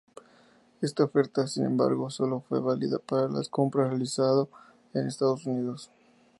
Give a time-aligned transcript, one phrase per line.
[0.81, 4.49] Esta oferta, sin embargo, sólo fue válida para las compras realizado
[4.95, 5.91] en Estados Unidos